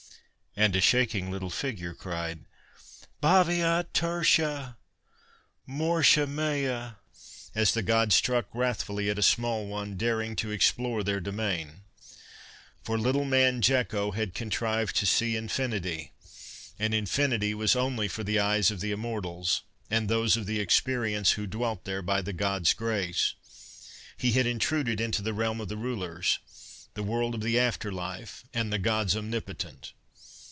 [0.57, 2.43] And a shaking little figure cried:
[3.23, 4.75] "Baviat tertia!...
[5.65, 6.91] Mortia mea...."
[7.55, 11.83] as the Gods struck wrathfully at a small one daring to explore their domain.
[12.83, 16.11] For little man Jeko had contrived to see Infinity
[16.77, 21.31] and Infinity was only for the eyes of the Immortals, and those of the Experience
[21.31, 23.35] who dwelt there by the Gods' grace.
[24.17, 26.39] He had intruded into the realm of the rulers,
[26.93, 29.93] the world of the After Life and the Gods Omnipotent!